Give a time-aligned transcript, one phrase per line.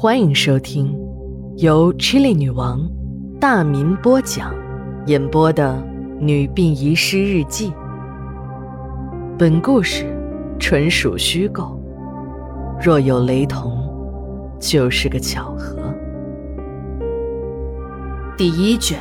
[0.00, 0.96] 欢迎收听
[1.56, 2.88] 由 Chili 女王
[3.40, 4.54] 大民播讲、
[5.06, 5.74] 演播的
[6.20, 7.70] 《女病遗失日记》。
[9.36, 10.06] 本故事
[10.56, 11.82] 纯属虚构，
[12.80, 13.72] 若有雷同，
[14.60, 15.76] 就是个巧合。
[18.36, 19.00] 第一卷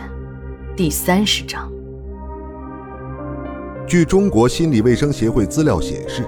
[0.75, 1.71] 第三十章。
[3.85, 6.23] 据中国心理卫生协会资料显示，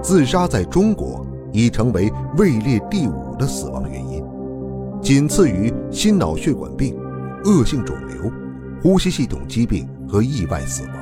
[0.00, 4.24] 自杀在中国已成为位列第五的死亡原因，
[5.00, 6.96] 仅次于心脑血管病、
[7.44, 8.30] 恶性肿瘤、
[8.82, 10.94] 呼吸系统疾病和意外死亡。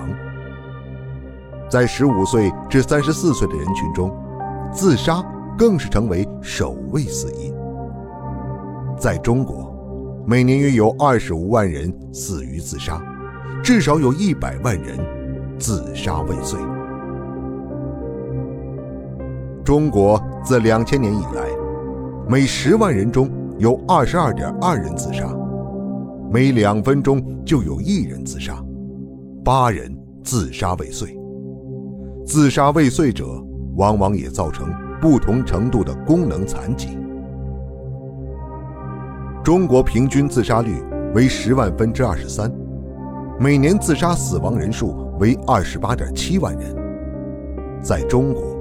[1.69, 4.11] 在十五岁至三十四岁的人群中，
[4.73, 5.23] 自杀
[5.57, 7.53] 更是成为首位死因。
[8.99, 9.71] 在中国，
[10.27, 13.03] 每年约有二十五万人死于自杀，
[13.63, 14.99] 至少有一百万人。
[15.59, 16.57] 自杀未遂。
[19.69, 21.47] 中国自两千年以来，
[22.27, 25.29] 每十万人中有二十二点二人自杀，
[26.33, 28.65] 每两分钟就有一人自杀，
[29.45, 29.95] 八人
[30.25, 31.21] 自杀未遂。
[32.25, 33.27] 自杀未遂者
[33.77, 36.99] 往往也造成不同程度的功能残疾。
[39.45, 40.83] 中国平均自杀率
[41.15, 42.51] 为十万分之二十三，
[43.39, 45.07] 每年自杀死亡人数。
[45.21, 46.75] 为二十八点七万人，
[47.83, 48.57] 在中国，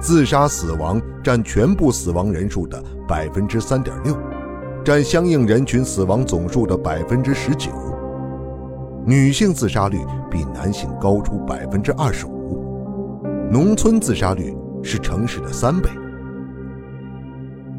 [0.00, 4.14] 自杀死亡占全部死亡人数的百分之三点六，
[4.84, 7.70] 占相应人群死亡总数的百分之十九。
[9.06, 9.98] 女性自杀率
[10.30, 15.88] 比男性高出百分之二十五，农村自杀率是城市的三倍。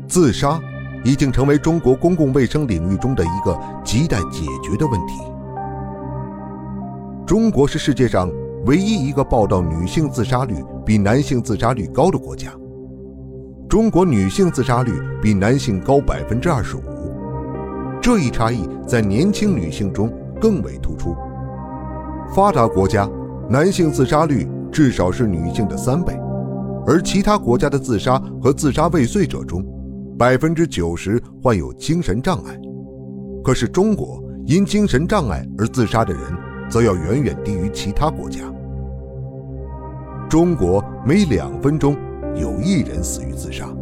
[0.08, 0.60] 自杀
[1.04, 3.52] 已经成为中国公共卫生领域中的一个
[3.84, 5.14] 亟待解决的问题。
[7.26, 8.32] 中国是世界上
[8.66, 12.52] 唯一一个报道女性自杀率比男性自杀率高的国家。
[13.70, 14.92] 中国女性自杀率
[15.22, 16.82] 比男性高百分之二十五，
[18.02, 21.16] 这一差异在年轻女性中更为突出。
[22.34, 23.08] 发达国家
[23.48, 26.20] 男性自杀率至少是女性的三倍，
[26.88, 29.64] 而其他国家的自杀和自杀未遂者中，
[30.18, 32.60] 百分之九十患有精神障碍。
[33.44, 36.22] 可是中国因精神障碍而自杀的人。
[36.68, 38.40] 则要远远低于其他国家。
[40.36, 41.96] 中国每两分钟
[42.36, 43.74] 有一人死于自杀，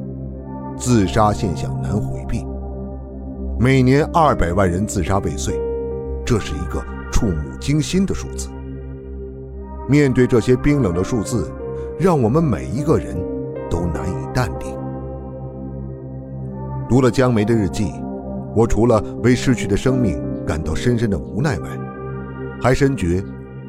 [0.78, 2.46] 自杀现象难回避。
[3.60, 5.60] 每年二百万人自杀未遂，
[6.24, 6.80] 这是一个
[7.12, 8.50] 触目惊心的数字。
[9.90, 11.52] 面对这些冰冷的数字，
[12.00, 13.18] 让我们每一个人
[13.68, 14.78] 都难以淡定。
[16.88, 17.92] 读了江梅的日记，
[18.56, 21.68] 我除了为逝去的生命感到深深的无奈外，
[22.62, 23.24] 还深觉，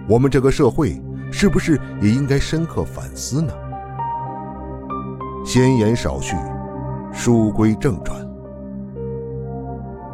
[0.07, 1.01] 我们这个社会
[1.37, 3.53] 是不是也应该深刻反思呢？
[5.45, 6.37] 闲言少叙，
[7.13, 8.25] 书归正传。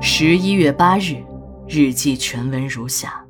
[0.00, 1.22] 十一月八日，
[1.68, 3.22] 日记全文如下：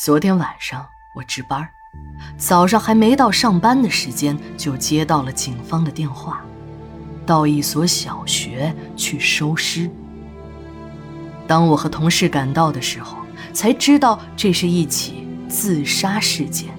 [0.00, 0.86] 昨天晚上
[1.16, 1.68] 我值班，
[2.38, 6.40] 早上还没到上班的时间，就接到了警方的电话，
[7.26, 9.90] 到一所小学去收尸。
[11.48, 13.18] 当我和同事赶到的时候，
[13.52, 16.70] 才知道这是一起自杀事件。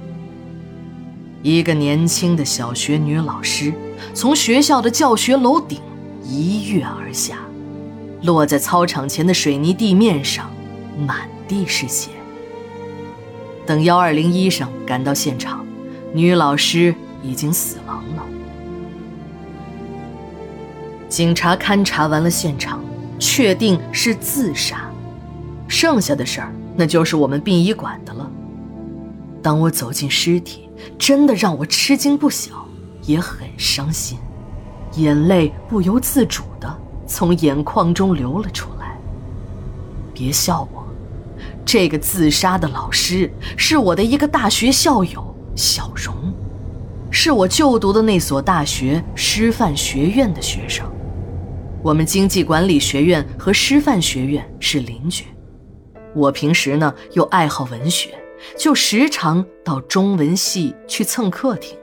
[1.44, 3.72] 一个年轻的小学女老师
[4.16, 5.80] 从学校的教学楼顶
[6.24, 7.38] 一跃而下，
[8.24, 10.50] 落在操场前的水泥地面上，
[11.06, 12.10] 满地是血。
[13.64, 15.64] 等幺二零医生赶到现场，
[16.12, 18.24] 女老师已经死亡了。
[21.08, 22.84] 警察勘察完了现场。
[23.20, 24.92] 确定是自杀，
[25.68, 28.30] 剩下的事儿那就是我们殡仪馆的了。
[29.44, 32.66] 当我走进尸体，真的让我吃惊不小，
[33.02, 34.18] 也很伤心，
[34.96, 38.98] 眼泪不由自主的从眼眶中流了出来。
[40.14, 40.88] 别笑我，
[41.66, 46.16] 这个自杀的老师是我的一个大学校友小荣，
[47.12, 50.90] 是我就读的那所大学师范学院的学生。
[51.82, 55.26] 我们经济管理学院和师范学院是邻居，
[56.16, 58.14] 我平时呢又爱好文学，
[58.58, 61.78] 就时常到中文系去蹭课听。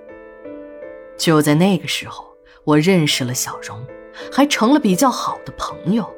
[1.16, 2.26] 就在那个时候，
[2.64, 3.84] 我认识了小荣，
[4.32, 6.08] 还成了比较好的朋友。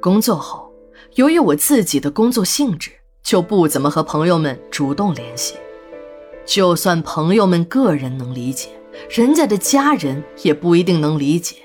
[0.00, 0.70] 工作后，
[1.14, 2.90] 由于我自己的工作性质，
[3.22, 5.54] 就不怎么和朋友们主动联系，
[6.44, 8.68] 就算朋友们个人能理解。
[9.10, 11.56] 人家的家人也不一定能理解，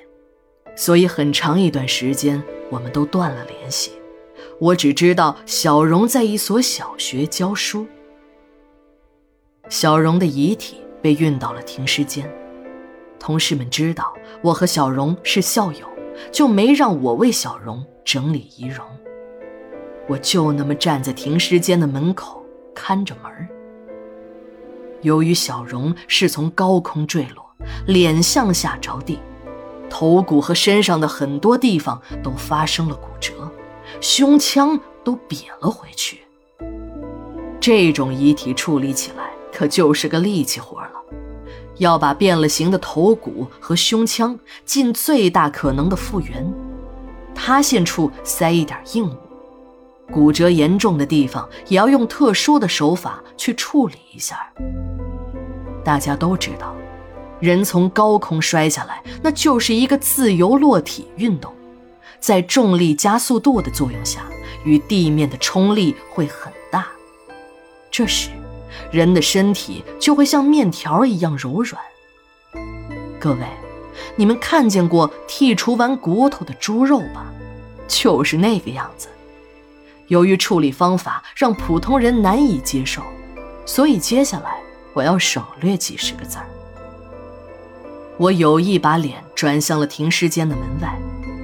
[0.76, 2.42] 所以很长一段时间
[2.72, 3.92] 我们都断了联系。
[4.60, 7.88] 我只知道小荣在一所小学教书。
[9.70, 12.30] 小荣的遗体被运到了停尸间，
[13.18, 15.88] 同事们知道我和小荣是校友，
[16.32, 18.86] 就没让我为小荣整理仪容。
[20.10, 23.32] 我就那么站在停尸间的门口看着门
[25.04, 27.46] 由于小荣是从高空坠落，
[27.88, 29.20] 脸向下着地，
[29.90, 33.50] 头骨和身上的很多地方都发生了骨折，
[34.02, 36.22] 胸腔都瘪了回去。
[37.60, 40.92] 这种遗体处理起来可就是个力气活了，
[41.78, 46.54] 要把变了形的头骨和胸腔尽最大可能的复原，
[47.36, 49.16] 塌陷处塞一点硬物。
[50.12, 54.40] 骨折严重的地方也要用特殊的手法去处理一下。
[55.84, 56.76] 大家都知道，
[57.40, 61.54] 人从高空摔下来，那就是一个自由落体运动，
[62.20, 64.22] 在重力加速度的作用下，
[64.64, 66.88] 与地面的冲力会很大。
[67.90, 68.30] 这时，
[68.92, 71.82] 人的身体就会像面条一样柔软。
[73.20, 73.46] 各位，
[74.16, 77.26] 你们看见过剔除完骨头的猪肉吧？
[77.88, 79.08] 就是那个样子。
[80.08, 83.02] 由于处理方法让普通人难以接受，
[83.66, 84.58] 所以接下来
[84.94, 86.46] 我要省略几十个字儿。
[88.18, 91.00] 我有意把脸转向了停尸间的门外，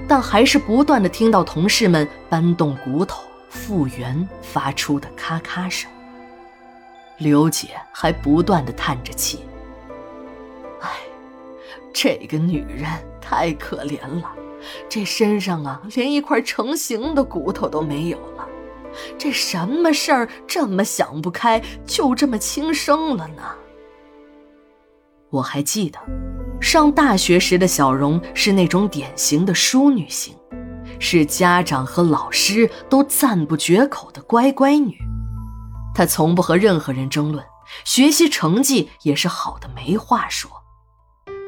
[0.07, 5.89] 但还是不断的听到同事们搬动骨头复原发出的咔咔声。
[7.17, 9.39] 刘姐还不断的叹着气
[10.81, 10.89] ：“哎，
[11.93, 12.85] 这个女人
[13.21, 14.31] 太可怜了，
[14.89, 18.47] 这身上啊连一块成型的骨头都没有了。”
[19.17, 23.43] 这什么事儿这么想不开，就这么轻生了呢？
[25.29, 25.99] 我还记得，
[26.65, 30.35] 上大学时的小荣是那种典型的淑女型，
[30.97, 34.97] 是家长和老师都赞不绝口的乖乖女。
[35.93, 37.45] 她从不和任何人争论，
[37.83, 40.49] 学习成绩也是好的没话说，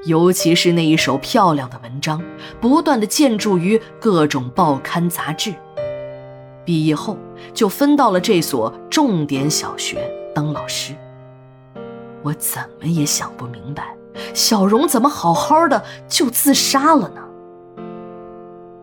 [0.06, 2.24] 尤其是那一手漂亮的文章，
[2.62, 5.52] 不断的见诸于各种报刊杂志。
[6.64, 7.18] 毕业后
[7.56, 10.94] 就分到了这所重点小学当老师。
[12.22, 13.97] 我怎么也想不明白，
[14.34, 17.22] 小荣怎么好好的就自杀了呢？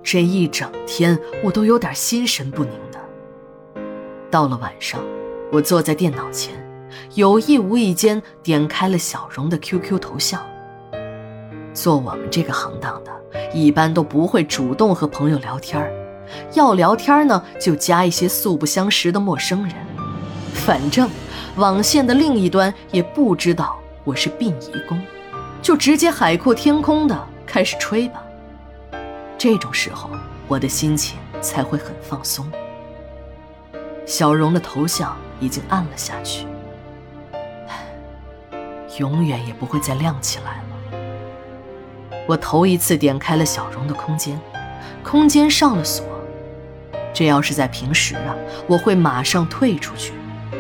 [0.03, 3.01] 这一整天我都有点心神不宁的。
[4.31, 5.01] 到了晚上，
[5.51, 6.53] 我坐在电脑前，
[7.15, 10.41] 有意无意间点开了小荣的 QQ 头像。
[11.73, 13.11] 做我们这个行当的，
[13.53, 15.91] 一般都不会主动和朋友聊天。
[16.53, 19.75] 要聊天呢，就加一些素不相识的陌生人。
[20.53, 21.09] 反正
[21.57, 25.01] 网线的另一端也不知道我是殡仪工，
[25.65, 28.23] 就直接海阔天空的开始吹吧。
[29.39, 30.11] 这种时候，
[30.47, 32.47] 我的心情才会很放松。
[34.05, 36.47] 小荣的头像已经暗了下去，
[38.99, 40.99] 永远也不会再亮起来了。
[42.29, 44.39] 我头一次点开了小荣的空间，
[45.03, 46.05] 空间上了锁。
[47.15, 50.13] 这要是在平时啊，我会马上退出去，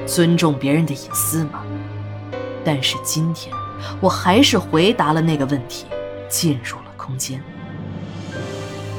[0.06, 1.62] 尊重别人的隐私嘛。
[2.64, 3.54] 但是今天，
[4.00, 5.86] 我还是回答了那个问题，
[6.28, 7.42] 进入了空间。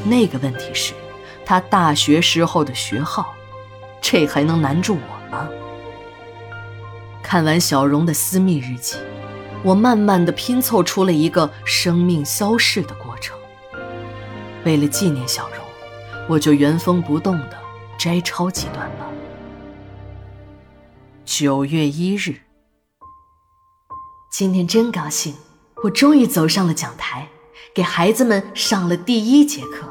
[0.03, 0.93] 那个问题是，
[1.45, 3.33] 他大学时候的学号，
[4.01, 5.47] 这还能难住我吗？
[7.21, 8.97] 看完小荣的私密日记，
[9.63, 13.37] 我慢慢的拼凑出了一个生命消逝的过程。
[14.63, 15.57] 为了纪念小荣。
[16.27, 17.57] 我就原封不动的
[17.99, 19.05] 摘抄几段吧。
[21.23, 22.37] 九月一日，
[24.37, 25.33] 今天真高兴，
[25.81, 27.29] 我终于走上了讲台，
[27.73, 29.87] 给孩子们上了第一节课。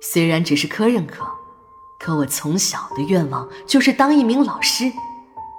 [0.00, 1.24] 虽然只是科任课，
[2.00, 4.90] 可我从小的愿望就是当一名老师，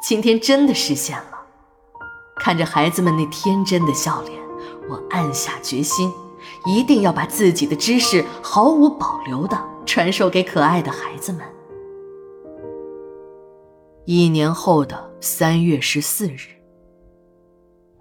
[0.06, 1.40] 今天真的实现了。
[2.36, 4.38] 看着孩子们那天真的笑脸，
[4.90, 6.12] 我暗下决心，
[6.66, 9.58] 一定要把自己的知识毫无保留的。
[9.86, 11.42] 传授给可爱的孩子们。
[14.04, 16.40] 一年后的三月十四日，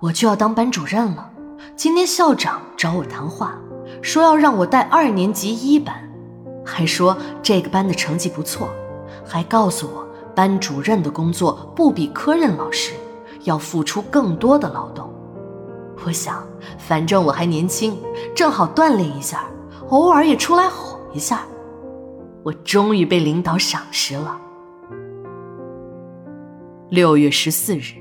[0.00, 1.30] 我就要当班主任了。
[1.76, 3.54] 今天校长找我谈话，
[4.00, 5.95] 说要让我带二年级一班，
[6.64, 8.71] 还说这个班的成绩不错，
[9.26, 12.95] 还告诉我班主任的工作不比科任老师，
[13.45, 15.09] 要付出更多的劳动。
[16.07, 16.42] 我想，
[16.78, 17.95] 反正我还年轻，
[18.35, 19.45] 正好锻炼一下，
[19.90, 21.42] 偶尔也出来吼一下。
[22.42, 24.40] 我终于被领导赏识了。
[26.88, 28.00] 六月十四日，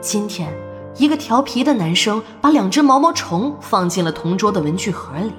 [0.00, 0.48] 今天，
[0.96, 5.32] 一个调皮的男生把两只毛毛虫放进了同桌的文具盒里，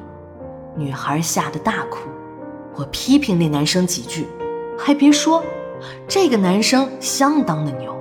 [0.76, 2.10] 女孩吓得大哭。
[2.76, 4.28] 我批评那男生几句，
[4.78, 5.42] 还别说，
[6.10, 7.96] 这个男生相当的牛，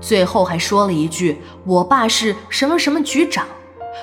[0.00, 3.46] 最后还说了一句：“我爸是什么什么局长，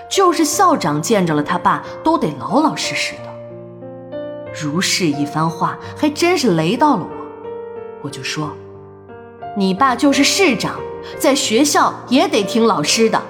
[0.10, 4.54] 就是校长见着了他爸都得老老实实的。
[4.54, 7.10] 如是一番话，还真是雷到了我。
[8.02, 8.54] 我就说
[9.58, 10.80] ：“你爸就是市长，
[11.18, 13.22] 在学校也得听老师的。”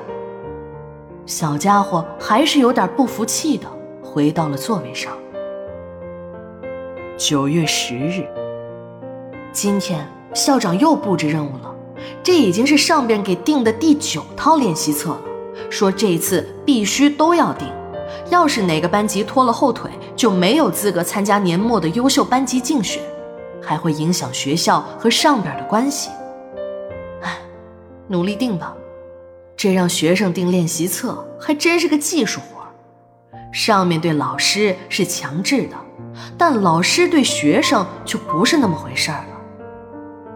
[1.25, 3.67] 小家伙还是有点不服气的，
[4.01, 5.13] 回到了座位上。
[7.17, 8.25] 九月十日，
[9.51, 11.75] 今天校长又布置任务了，
[12.23, 15.21] 这已经是上边给定的第九套练习册了，
[15.69, 17.67] 说这次必须都要定，
[18.29, 23.01] 要是哪个班级拖了后腿，就没有资格参加年末的优秀班级竞选。
[23.61, 26.09] 还会影响学校和上边的关系。
[28.09, 28.75] 努力定吧。
[29.55, 32.65] 这让学生定练习册还真是个技术活
[33.53, 35.75] 上面对老师是强制的，
[36.37, 39.39] 但老师对学生就不是那么回事儿了。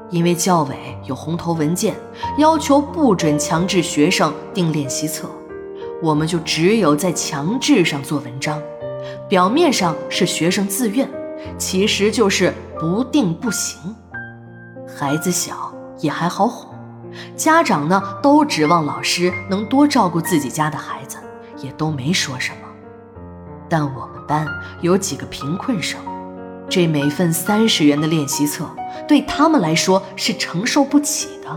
[0.10, 0.76] 因为教委
[1.06, 1.96] 有红头文件，
[2.38, 5.30] 要求不准强制学生定练习册，
[6.02, 8.62] 我们就只有在强制上做文章。
[9.28, 11.10] 表面上是学生自愿，
[11.58, 12.54] 其实就是。
[12.80, 13.96] 不定不行，
[14.86, 16.73] 孩子小也还好哄，
[17.36, 21.18] 家长呢都指望老师能多照顾自己家的孩子，
[21.58, 22.58] 也都没说什么。
[23.70, 24.48] 但我们班
[24.82, 26.00] 有几个贫困生，
[26.70, 28.70] 这每份三十元的练习册
[29.08, 31.50] 对他们来说是承受不起的，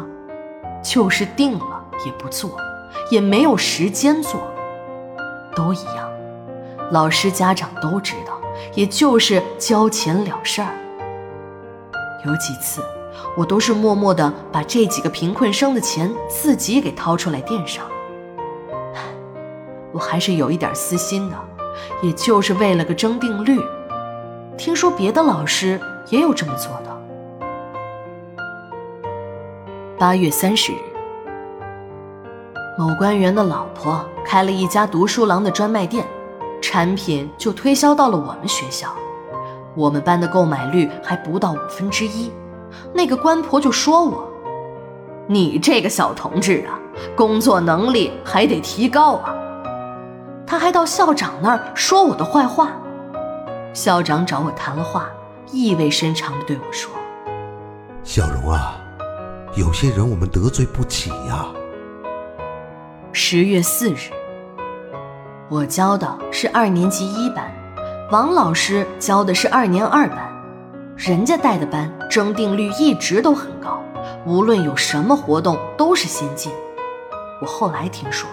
[0.83, 2.57] 就是定了也不做，
[3.11, 4.41] 也没有时间做，
[5.55, 6.09] 都一样，
[6.91, 8.41] 老师家长都知道，
[8.75, 10.73] 也就是交钱了事儿。
[12.25, 12.83] 有几次，
[13.37, 17.85] 我都是默默地把这几个贫困生的钱自己给掏出来垫上。
[19.93, 21.37] 我还是有一点私心的，
[22.03, 23.61] 也就是为了个争定律。
[24.59, 25.81] 听说别的老师
[26.11, 26.97] 也有这么做的。
[29.99, 30.77] 八月三十日，
[32.79, 36.07] 某官员的老婆开了一家读书郎的专卖店，
[36.61, 38.95] 产品就推销到了我们学校。
[39.75, 42.31] 我们班的购买率还不到五分之一，
[42.93, 44.29] 那个官婆就说我
[45.29, 46.79] ：“你这个小同志啊，
[47.17, 49.35] 工作能力还得提高啊。”
[50.47, 52.71] 他还到校长那儿说我的坏话。
[53.73, 55.09] 校长找我谈了话，
[55.51, 56.91] 意味深长地对我说
[58.05, 58.77] ：“小荣啊，
[59.55, 61.47] 有些人我们得罪不起呀。”
[63.13, 64.11] 十月四日，
[65.49, 67.53] 我教的是二年级一班。
[68.13, 70.19] 王老师教的是二年二班，
[70.97, 73.83] 人家带的班征订率一直都很高，
[74.25, 76.51] 无论有什么活动都是先进。
[77.43, 78.27] 我后来听说，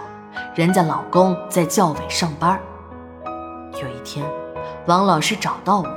[0.55, 2.57] 人家老公在教委上班。
[3.73, 4.25] 有一天，
[4.85, 5.87] 王老师找到我，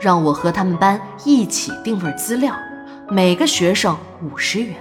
[0.00, 2.54] 让我和他们班一起订份资料，
[3.08, 4.76] 每个学生五十元。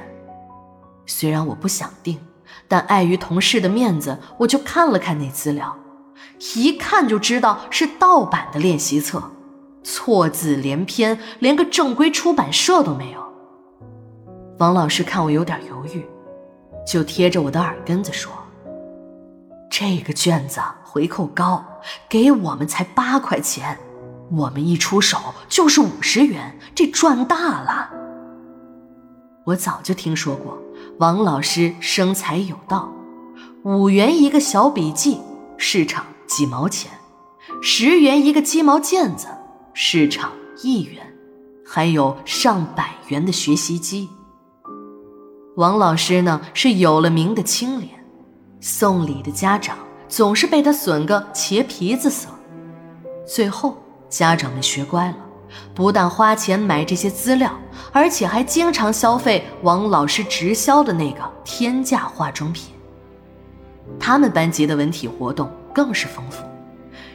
[1.07, 2.19] 虽然我不想订，
[2.67, 5.75] 但碍于同事的面子，我就看了看那资料。
[6.55, 9.24] 一看就知道是盗版的练习册，
[9.83, 13.19] 错字连篇，连个正规出版社都没有。
[14.59, 16.05] 王老师看我有点犹豫，
[16.85, 18.31] 就贴着我的耳根子说
[19.69, 21.63] ：“这个卷子回扣高，
[22.07, 23.77] 给我们才八块钱，
[24.31, 25.17] 我们一出手
[25.50, 27.89] 就是五十元，这赚大了。”
[29.45, 30.57] 我早就听说过
[31.00, 32.91] 王老师生财有道，
[33.63, 35.19] 五元一个小笔记，
[35.57, 36.05] 市场。
[36.27, 36.89] 几毛钱，
[37.61, 39.27] 十元一个鸡毛毽子，
[39.73, 40.31] 市场
[40.63, 41.01] 一元，
[41.65, 44.09] 还有上百元的学习机。
[45.55, 47.89] 王老师呢是有了名的清廉，
[48.59, 52.29] 送礼的家长总是被他损个茄皮子色。
[53.25, 53.77] 最后
[54.09, 55.17] 家长们学乖了，
[55.73, 57.51] 不但花钱买这些资料，
[57.91, 62.73] 而且还经常消费王老师直销的那个天价化妆品。
[63.99, 65.49] 他们班级的文体活动。
[65.73, 66.43] 更是丰富，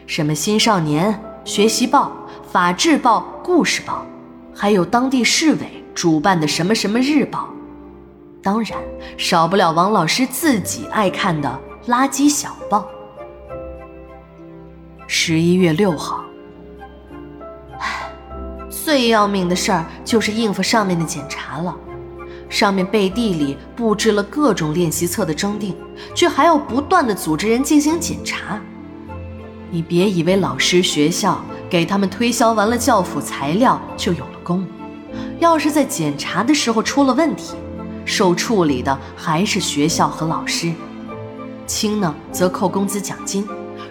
[0.07, 2.11] 什么新少年学习报、
[2.57, 4.07] 法制报、故事报，
[4.55, 7.51] 还有当地市委主办的什么什么日报，
[8.43, 8.79] 当然
[9.19, 12.89] 少不了王老师自己爱看的垃圾小报。
[15.07, 16.25] 十一月六号，
[17.79, 18.11] 唉，
[18.71, 21.77] 最要命的事儿就是应付上面的检查了。
[22.49, 25.77] 上面背地里布置了各种练习册的征订，
[26.15, 28.59] 却还要不断的组织人进行检查。
[29.71, 34.67] 你别以为老师学校给他们推销完了教辅材料就有了功，
[35.39, 37.55] 要是在检查的时候出了问题，
[38.05, 40.73] 受处理的还是学校和老师。
[41.67, 43.47] 轻呢则扣工资奖金，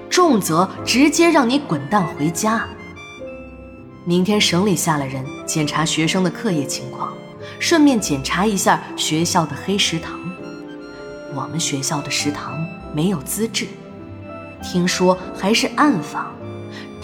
[0.10, 2.66] 重则直接让你滚蛋回家。
[4.06, 7.12] 明天省里下了人检查学生的课业情况。
[7.60, 10.20] 顺便检查一下学校的黑食堂。
[11.34, 12.58] 我们学校的食堂
[12.94, 13.68] 没有资质，
[14.62, 16.35] 听说还是暗访，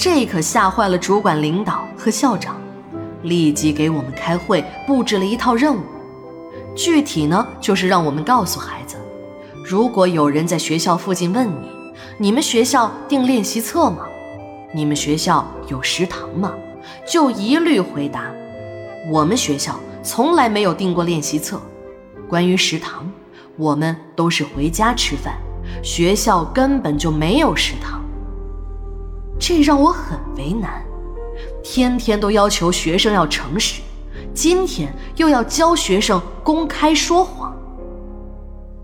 [0.04, 2.60] 这可吓坏了主管领导和校长，
[3.22, 5.84] 立即给我们开会布置了一套任务。
[6.76, 8.98] 具体呢，就是让我们告诉孩子，
[9.64, 11.70] 如果有人在学校附近问你，
[12.18, 14.00] 你们学校订练习册吗？
[14.74, 16.52] 你们学校有食堂吗？
[17.08, 18.24] 就一律回答，
[19.12, 21.62] 我们学校从来没有订过练习册。
[22.28, 23.08] 关于食堂，
[23.56, 25.36] 我们都是回家吃饭，
[25.84, 28.01] 学校根本就没有食堂。
[29.42, 30.86] 这让我很为难，
[31.64, 33.82] 天天都要求学生要诚实。
[34.36, 37.52] 今天又要教学生公开说谎。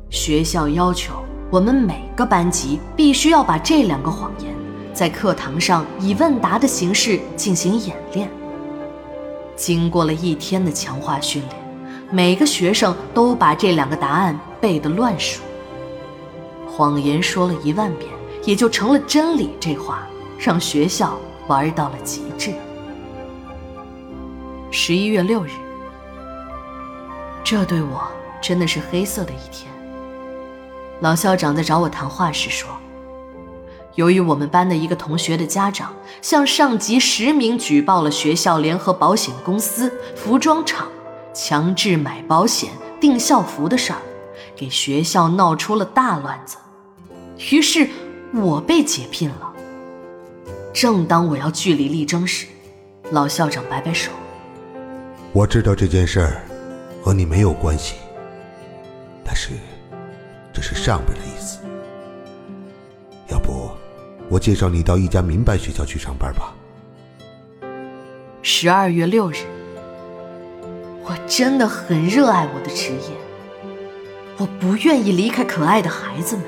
[0.10, 1.14] 学校要求
[1.52, 4.52] 我们每个班级必须要把这两个谎言
[4.96, 8.28] 在课堂上以问答的形式进行演练。
[9.56, 11.56] 经过了一天的强化训练，
[12.10, 15.44] 每个学生都把这两个答案背得乱数。
[16.68, 18.10] 谎言说了一万遍
[18.44, 21.18] 也就成了真理，这话让学校
[21.48, 22.54] 玩到了极致。
[24.72, 25.52] 十一月六日，
[27.44, 28.08] 这对我
[28.42, 29.72] 真的是黑色的一天。
[31.00, 32.70] 老校长在找我谈话时说
[33.96, 40.88] ：“由于我们班的一个同学的家长向上级实名举报了学校联合保险公司、服装厂
[41.34, 44.00] 强制买保险、订校服的事儿，
[44.56, 46.58] 给学校闹出了大乱子。
[47.52, 47.88] 于是，
[48.34, 49.47] 我被解聘了。
[50.80, 52.46] 正当我要据理力争时，
[53.10, 54.12] 老校长摆摆手。”
[55.34, 56.44] 我知道这件事儿
[57.02, 57.96] 和你没有关系，
[59.26, 59.54] 但是
[60.54, 61.58] 这是上边的意思。
[63.30, 63.72] 要不，
[64.30, 66.54] 我介绍你到一家民办学校去上班吧。
[68.44, 69.38] 十二月六日，
[71.04, 73.18] 我真的很热爱我的职业，
[74.38, 76.46] 我不愿意离开可爱的孩子们，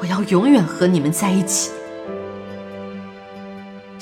[0.00, 1.70] 我要永远和你们在一起。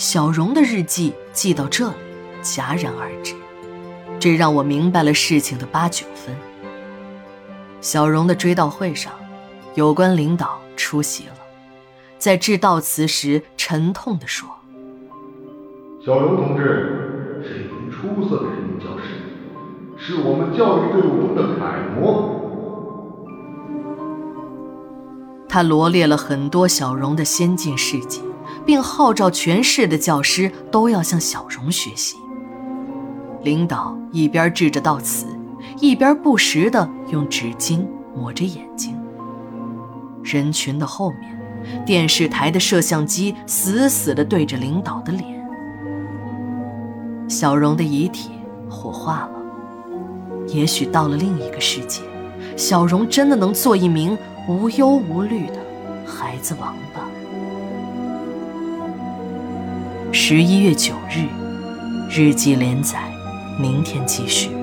[0.00, 1.94] 小荣的日记记到这里，
[2.42, 3.34] 戛然而止。
[4.18, 6.34] 这让我明白了事情的八九分。
[7.82, 9.12] 小荣的追悼会上，
[9.74, 11.34] 有关领导出席了，
[12.16, 14.48] 在致悼词时沉痛地说
[16.02, 19.04] ：“小荣同志是一名出色的人民教师，
[19.98, 22.40] 是我们教育队伍中的楷模。”
[25.46, 28.22] 他罗列了很多小荣的先进事迹，
[28.64, 32.16] 并号召全市的教师都要向小荣学习。
[33.42, 35.26] 领导一边致着悼词，
[35.80, 38.94] 一边不时地用纸巾抹着眼睛。
[40.22, 45.24] 人群的后面，电视台的摄像机死死地对着领导的脸。
[47.28, 48.30] 小荣的遗体
[48.68, 49.32] 火化了，
[50.48, 52.02] 也许到了另一个世界，
[52.56, 55.54] 小荣真的能做一名无忧无虑的
[56.04, 57.08] 孩子王吧。
[60.12, 61.28] 十一月九日，
[62.10, 63.00] 日记连载。
[63.56, 64.59] 明天继续。